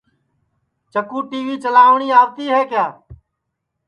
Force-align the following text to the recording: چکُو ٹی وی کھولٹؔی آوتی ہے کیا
چکُو 0.91 1.19
ٹی 1.29 1.39
وی 1.47 1.55
کھولٹؔی 1.63 2.07
آوتی 2.19 2.45
ہے 2.53 2.61
کیا 2.69 2.85